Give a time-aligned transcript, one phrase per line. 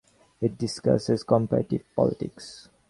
[0.41, 2.69] It discusses comparative politics.